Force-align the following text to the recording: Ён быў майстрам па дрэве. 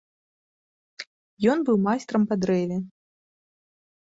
Ён 1.53 1.57
быў 1.67 1.77
майстрам 1.89 2.21
па 2.33 2.39
дрэве. 2.47 2.77